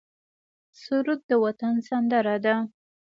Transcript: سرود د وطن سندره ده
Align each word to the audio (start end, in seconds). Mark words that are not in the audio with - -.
سرود 0.81 1.19
د 1.29 1.31
وطن 1.43 1.73
سندره 1.87 2.35
ده 2.45 2.55